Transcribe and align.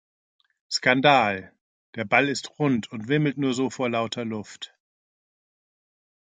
Skandal: 0.71 1.53
Der 1.93 2.05
Ball 2.05 2.27
ist 2.27 2.57
rund 2.57 2.91
und 2.91 3.07
wimmelt 3.07 3.37
nur 3.37 3.53
so 3.53 3.69
vor 3.69 3.87
lauter 3.87 4.25
Luft! 4.25 4.73